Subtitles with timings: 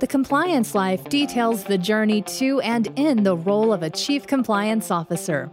[0.00, 4.90] The Compliance Life details the journey to and in the role of a Chief Compliance
[4.90, 5.50] Officer.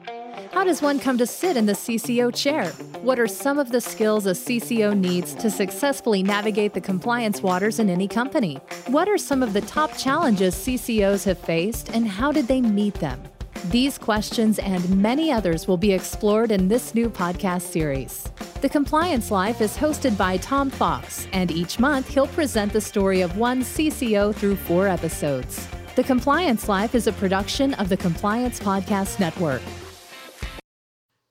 [0.53, 2.69] How does one come to sit in the CCO chair?
[3.01, 7.77] What are some of the skills a CCO needs to successfully navigate the compliance waters
[7.79, 8.55] in any company?
[8.85, 12.93] What are some of the top challenges CCOs have faced and how did they meet
[12.93, 13.21] them?
[13.65, 18.31] These questions and many others will be explored in this new podcast series.
[18.59, 23.21] The Compliance Life is hosted by Tom Fox, and each month he'll present the story
[23.21, 25.67] of one CCO through four episodes.
[25.95, 29.61] The Compliance Life is a production of the Compliance Podcast Network.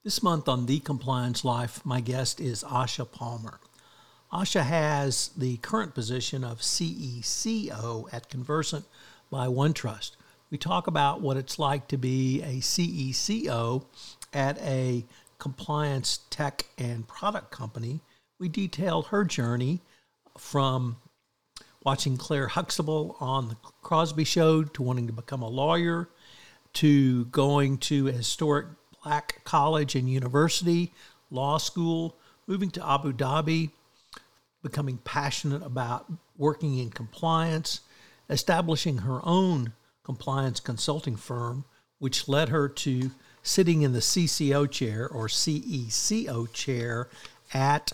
[0.05, 3.59] This month on The Compliance Life, my guest is Asha Palmer.
[4.33, 8.85] Asha has the current position of CECO at Convercent
[9.33, 10.13] by OneTrust.
[10.49, 13.85] We talk about what it's like to be a CECO
[14.33, 15.05] at a
[15.39, 18.01] compliance tech and product company.
[18.39, 19.81] We detail her journey
[20.39, 20.97] from
[21.85, 26.09] watching Claire Huxtable on the Cosby Show to wanting to become a lawyer
[26.75, 28.67] to going to a historic
[29.03, 30.93] black college and university,
[31.31, 33.71] law school, moving to Abu Dhabi,
[34.63, 37.81] becoming passionate about working in compliance,
[38.29, 39.73] establishing her own
[40.05, 41.65] compliance consulting firm,
[41.99, 43.11] which led her to
[43.47, 47.09] sitting in the CCO chair or CECO chair
[47.55, 47.93] at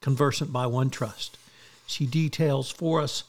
[0.00, 1.30] Convercent by OneTrust.
[1.86, 3.24] She details for us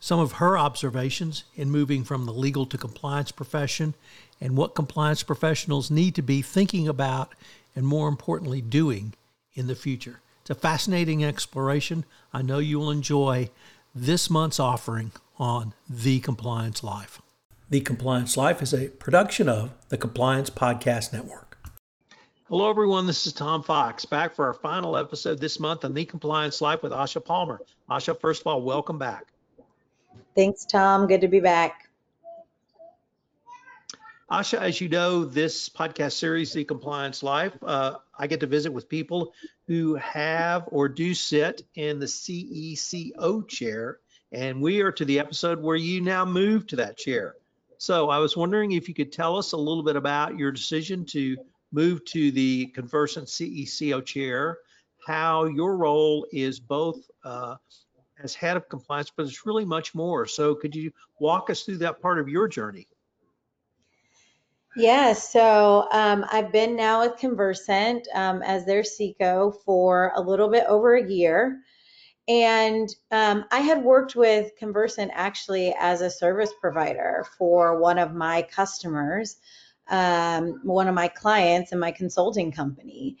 [0.00, 3.94] some of her observations in moving from the legal to compliance profession
[4.40, 7.32] and what compliance professionals need to be thinking about
[7.74, 9.12] and, more importantly, doing
[9.54, 10.20] in the future.
[10.42, 12.04] It's a fascinating exploration.
[12.32, 13.50] I know you will enjoy
[13.94, 17.20] this month's offering on The Compliance Life.
[17.70, 21.58] The Compliance Life is a production of the Compliance Podcast Network.
[22.48, 23.06] Hello, everyone.
[23.06, 26.82] This is Tom Fox back for our final episode this month on The Compliance Life
[26.82, 27.60] with Asha Palmer.
[27.90, 29.26] Asha, first of all, welcome back.
[30.34, 31.06] Thanks, Tom.
[31.06, 31.90] Good to be back.
[34.30, 38.72] Asha, as you know, this podcast series, The Compliance Life, uh, I get to visit
[38.72, 39.34] with people
[39.66, 43.98] who have or do sit in the CECO chair.
[44.32, 47.34] And we are to the episode where you now move to that chair.
[47.78, 51.04] So I was wondering if you could tell us a little bit about your decision
[51.06, 51.36] to
[51.70, 54.58] move to the Convercent CECO chair,
[55.06, 57.54] how your role is both uh,
[58.22, 60.26] as head of compliance, but it's really much more.
[60.26, 62.88] So could you walk us through that part of your journey?
[64.76, 70.48] Yeah, so um, I've been now with Convercent um, as their CECO for a little
[70.48, 71.60] bit over a year.
[72.28, 78.14] And um, I had worked with Convercent actually as a service provider for one of
[78.14, 79.36] my customers,
[79.88, 83.16] um, one of my clients in my consulting company.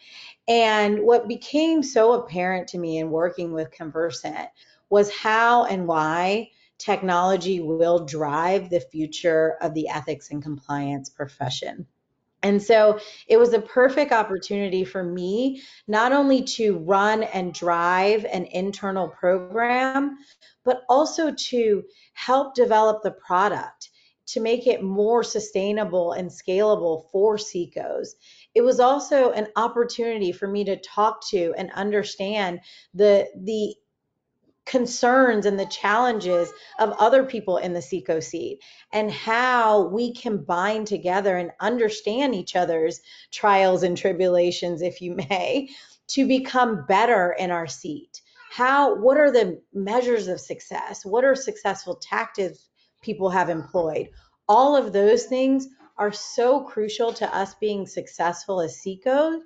[0.46, 4.48] And what became so apparent to me in working with Convercent
[4.90, 11.86] was how and why technology will drive the future of the ethics and compliance profession.
[12.42, 18.24] And so it was a perfect opportunity for me not only to run and drive
[18.26, 20.18] an internal program,
[20.64, 21.82] but also to
[22.14, 23.90] help develop the product
[24.28, 28.08] to make it more sustainable and scalable for CECOs.
[28.54, 32.60] It was also an opportunity for me to talk to and understand
[32.94, 33.74] the the
[34.68, 38.60] concerns and the challenges of other people in the CECO seat
[38.92, 43.00] and how we can bind together and understand each other's
[43.32, 45.68] trials and tribulations, if you may,
[46.08, 48.20] to become better in our seat.
[48.50, 51.04] How, what are the measures of success?
[51.04, 52.68] What are successful tactics
[53.02, 54.10] people have employed?
[54.48, 59.40] All of those things are so crucial to us being successful as CECO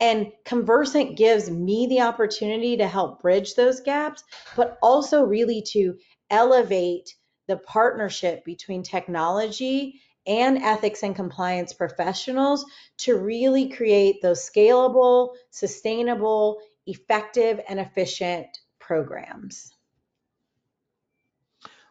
[0.00, 4.24] and Convercent gives me the opportunity to help bridge those gaps,
[4.56, 5.96] but also really to
[6.30, 7.14] elevate
[7.46, 12.64] the partnership between technology and ethics and compliance professionals
[12.98, 18.46] to really create those scalable, sustainable, effective, and efficient
[18.80, 19.74] programs.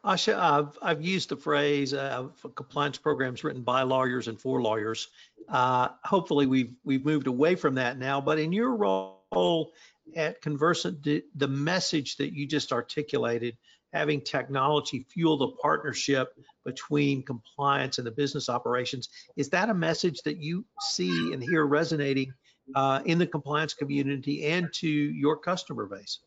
[0.06, 5.08] Asha, I've, I've used the phrase uh, compliance programs written by lawyers and for lawyers.
[5.48, 8.20] Uh, hopefully, we've we've moved away from that now.
[8.20, 9.72] But in your role
[10.16, 13.58] at Convercent, the, the message that you just articulated,
[13.94, 16.34] having technology fuel the partnership
[16.66, 19.08] between compliance and the business operations,
[19.38, 22.34] is that a message that you see and hear resonating
[22.76, 26.20] uh, in the compliance community and to your customer base?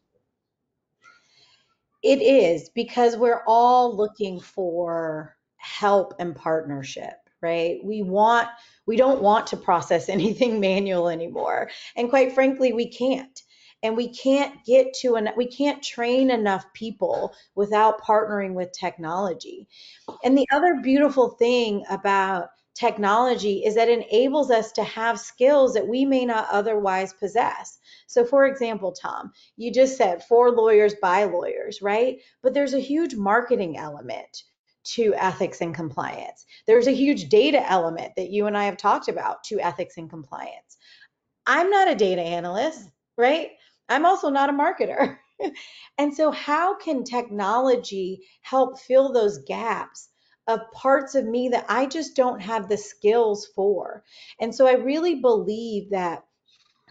[2.07, 7.79] It is because we're all looking for help and partnership, right?
[7.85, 8.49] We want
[8.87, 11.71] we don't want to process anything manual anymore.
[11.97, 13.43] And quite frankly, we can't.
[13.83, 19.69] and we can't get to an we can't train enough people without partnering with technology
[20.25, 25.75] and the other beautiful thing about technology is that it enables us to have skills
[25.75, 30.95] that we may not otherwise possess so for example tom you just said for lawyers
[31.03, 34.45] by lawyers right but there's a huge marketing element
[34.87, 36.47] to ethics and compliance.
[36.67, 40.09] There's a huge data element that you and I have talked about to ethics and
[40.09, 40.77] compliance.
[41.47, 43.51] I'm not a data analyst, right?
[43.89, 45.19] I'm also not a marketer.
[45.99, 50.09] and so, how can technology help fill those gaps
[50.47, 54.05] of parts of me that I just don't have the skills for?
[54.41, 56.25] And so, I really believe that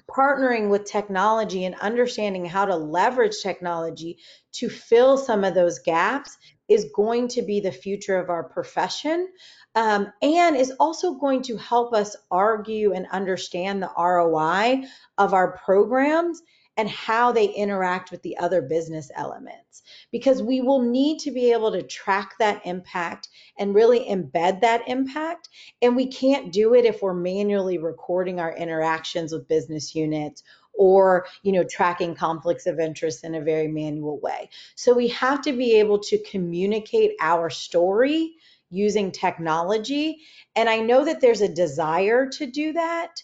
[0.09, 4.17] partnering with technology and understanding how to leverage technology
[4.53, 6.37] to fill some of those gaps
[6.67, 9.27] is going to be the future of our profession
[9.75, 14.87] um, and is also going to help us argue and understand the ROI
[15.17, 16.41] of our programs
[16.77, 19.83] and how they interact with the other business elements.
[20.11, 24.87] Because we will need to be able to track that impact and really embed that
[24.87, 25.49] impact.
[25.81, 30.43] And we can't do it if we're manually recording our interactions with business units
[30.77, 35.41] or you know tracking conflicts of interest in a very manual way so we have
[35.41, 38.35] to be able to communicate our story
[38.69, 40.19] using technology
[40.55, 43.21] and i know that there's a desire to do that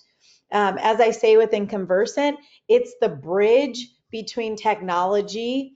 [0.52, 2.38] um, as i say within Convercent
[2.68, 5.76] it's the bridge between technology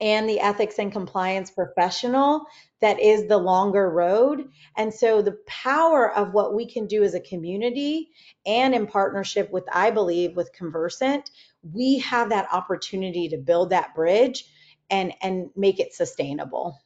[0.00, 2.44] and the ethics and compliance professional
[2.80, 4.48] that is the longer road.
[4.76, 8.10] And so the power of what we can do as a community
[8.44, 11.30] and in partnership with, I believe, with Convercent,
[11.72, 14.44] we have that opportunity to build that bridge
[14.90, 16.78] and, and make it sustainable.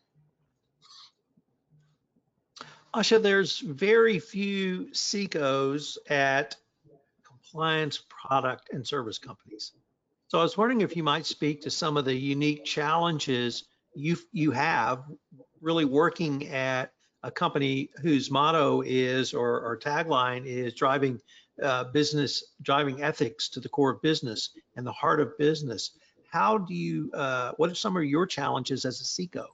[2.94, 6.56] Asha, there's very few CECOs at
[7.50, 9.72] compliance product and service companies.
[10.28, 13.64] So I was wondering if you might speak to some of the unique challenges
[13.94, 15.02] you you have
[15.60, 16.92] really working at
[17.24, 21.20] a company whose motto is or, or tagline is driving
[21.60, 25.90] uh, business, driving ethics to the core of business and the heart of business.
[26.30, 27.10] How do you?
[27.12, 29.46] Uh, what are some of your challenges as a CECO?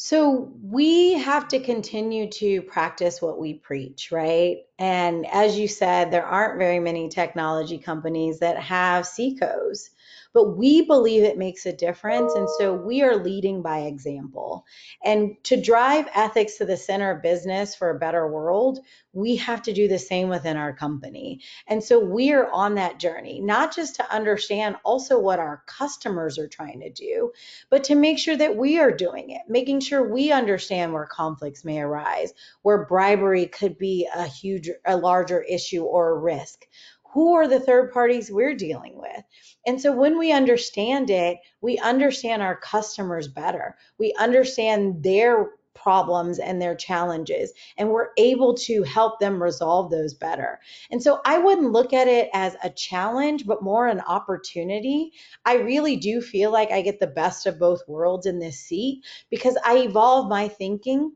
[0.00, 4.58] So we have to continue to practice what we preach, right?
[4.78, 9.90] And as you said, there aren't very many technology companies that have CECOs
[10.32, 12.34] but we believe it makes a difference.
[12.34, 14.64] And so we are leading by example.
[15.04, 18.80] And to drive ethics to the center of business for a better world,
[19.12, 21.40] we have to do the same within our company.
[21.66, 26.38] And so we are on that journey, not just to understand also what our customers
[26.38, 27.32] are trying to do,
[27.70, 31.64] but to make sure that we are doing it, making sure we understand where conflicts
[31.64, 32.32] may arise,
[32.62, 36.66] where bribery could be a huge, a larger issue or a risk
[37.12, 39.22] who are the third parties we're dealing with?
[39.66, 43.76] And so when we understand it, we understand our customers better.
[43.98, 50.12] We understand their problems and their challenges, and we're able to help them resolve those
[50.12, 50.58] better.
[50.90, 55.12] And so I wouldn't look at it as a challenge, but more an opportunity.
[55.44, 59.04] I really do feel like I get the best of both worlds in this seat
[59.30, 61.12] because I evolve my thinking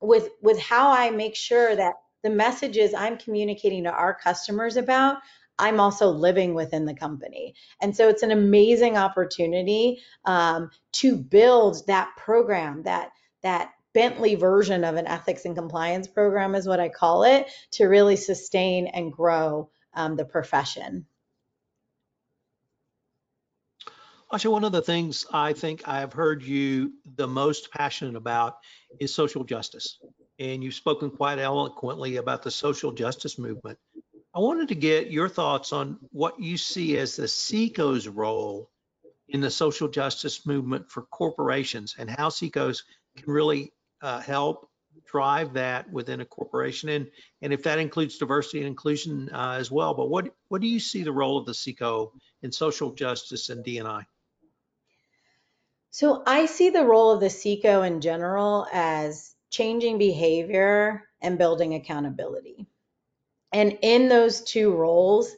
[0.00, 5.18] with with how I make sure that the messages I'm communicating to our customers about,
[5.58, 7.54] I'm also living within the company.
[7.80, 13.10] And so it's an amazing opportunity um, to build that program, that
[13.42, 17.86] that Bentley version of an ethics and compliance program is what I call it, to
[17.86, 21.06] really sustain and grow um, the profession.
[24.32, 28.56] Asha, one of the things I think I've heard you the most passionate about
[28.98, 29.98] is social justice
[30.38, 33.78] and you've spoken quite eloquently about the social justice movement.
[34.34, 38.70] I wanted to get your thoughts on what you see as the CECO's role
[39.28, 42.82] in the social justice movement for corporations and how CECOs
[43.16, 44.68] can really uh, help
[45.06, 47.10] drive that within a corporation and
[47.40, 50.78] and if that includes diversity and inclusion uh, as well but what what do you
[50.78, 52.10] see the role of the CECO
[52.42, 54.04] in social justice and D&I
[55.90, 61.74] so I see the role of the CECO in general as changing behavior and building
[61.74, 62.66] accountability.
[63.52, 65.30] And in those two roles,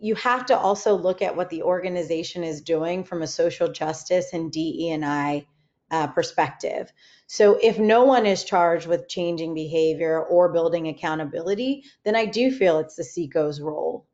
[0.00, 4.32] you have to also look at what the organization is doing from a social justice
[4.32, 5.46] and DE&I
[5.90, 6.92] uh, perspective.
[7.28, 12.50] So if no one is charged with changing behavior or building accountability, then I do
[12.50, 14.06] feel it's the CECO's role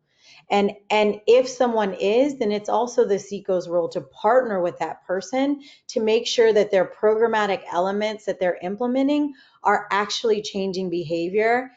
[0.50, 5.04] and and if someone is then it's also the CECO's role to partner with that
[5.06, 9.32] person to make sure that their programmatic elements that they're implementing
[9.62, 11.70] are actually changing behavior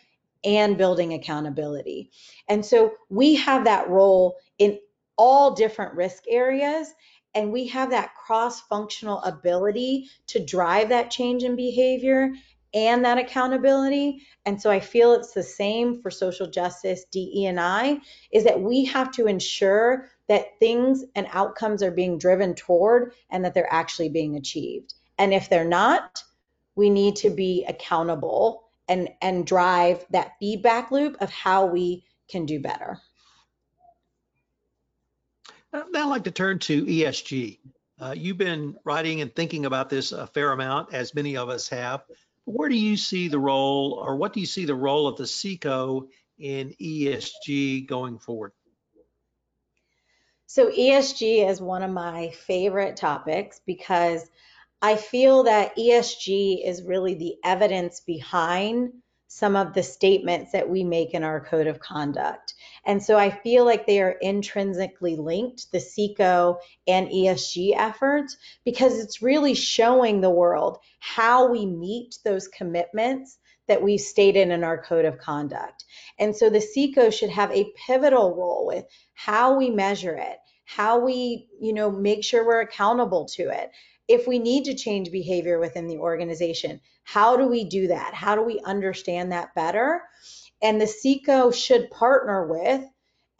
[0.43, 2.12] and building accountability.
[2.47, 4.79] And so we have that role in
[5.17, 6.93] all different risk areas
[7.33, 12.31] and we have that cross functional ability to drive that change in behavior
[12.74, 14.21] and that accountability.
[14.45, 18.00] And so i feel it's the same for social justice de and i
[18.31, 23.43] is that we have to ensure that things and outcomes are being driven toward and
[23.45, 24.93] that they're actually being achieved.
[25.17, 26.24] And if they're not
[26.75, 32.45] we need to be accountable and and drive that feedback loop of how we can
[32.45, 33.00] do better.
[35.74, 37.59] Now i'd like to turn to esg
[38.00, 41.67] uh, you've been writing and thinking about this a fair amount as many of us
[41.69, 42.03] have
[42.47, 45.25] where do you see the role or what do you see the role of the
[45.25, 46.07] CECO
[46.39, 48.53] in esg going forward?
[50.45, 54.29] So esg is one of my favorite topics because
[54.81, 58.93] I feel that ESG is really the evidence behind
[59.27, 62.53] some of the statements that we make in our code of conduct.
[62.86, 66.57] And so I feel like they are intrinsically linked, the CECO
[66.88, 73.84] and ESG efforts, because it's really showing the world how we meet those commitments that
[73.84, 75.84] we've stated in our code of conduct.
[76.17, 81.00] And so the CECO should have a pivotal role with how we measure it, how
[81.00, 83.72] we, you know, make sure we're accountable to it,
[84.07, 88.13] if we need to change behavior within the organization, how do we do that?
[88.13, 90.01] How do we understand that better?
[90.61, 92.83] And the CECO should partner with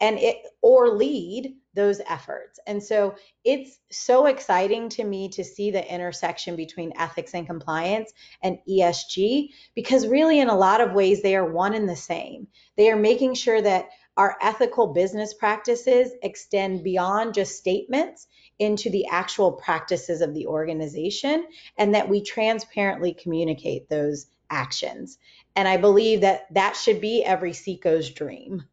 [0.00, 2.58] and it or lead those efforts.
[2.66, 8.12] And so it's so exciting to me to see the intersection between ethics and compliance
[8.42, 12.48] and ESG because really in a lot of ways they are one and the same.
[12.76, 18.26] They are making sure that our ethical business practices extend beyond just statements
[18.58, 21.46] into the actual practices of the organization
[21.76, 25.18] and that we transparently communicate those actions.
[25.54, 28.64] And I believe that that should be every CECO's dream.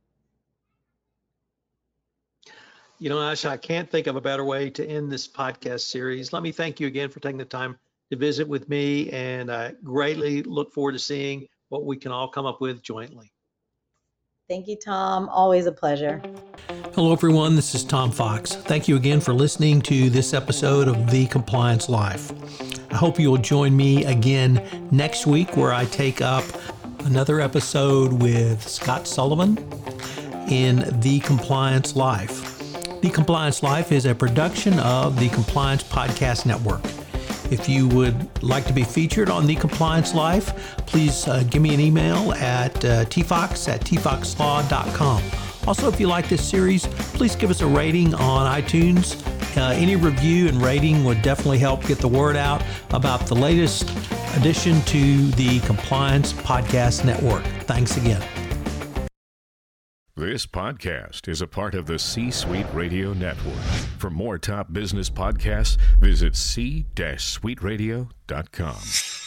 [2.98, 6.32] You know, Asha, I can't think of a better way to end this podcast series.
[6.32, 7.78] Let me thank you again for taking the time
[8.10, 12.30] to visit with me, and I greatly look forward to seeing what we can all
[12.30, 13.32] come up with jointly.
[14.48, 15.28] Thank you, Tom.
[15.28, 16.22] Always a pleasure.
[16.96, 17.58] Hello, everyone.
[17.58, 18.56] This is Tom Fox.
[18.56, 22.32] Thank you again for listening to this episode of The Compliance Life.
[22.90, 26.46] I hope you'll join me again next week where I take up
[27.00, 29.58] another episode with Scott Sullivan
[30.50, 33.02] in The Compliance Life.
[33.02, 36.86] The Compliance Life is a production of the Compliance Podcast Network.
[37.52, 41.74] If you would like to be featured on The Compliance Life, please uh, give me
[41.74, 45.45] an email at uh, tfox at tfoxlaw.com.
[45.68, 49.22] Also, if you like this series, please give us a rating on iTunes.
[49.58, 53.90] Uh, any review and rating would definitely help get the word out about the latest
[54.36, 57.44] addition to the Compliance Podcast Network.
[57.64, 58.22] Thanks again.
[60.18, 63.60] This podcast is a part of the C Suite Radio Network.
[63.98, 69.25] For more top business podcasts, visit c-suiteradio.com.